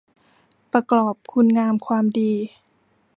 [0.71, 2.31] ประกอบคุณงามความดี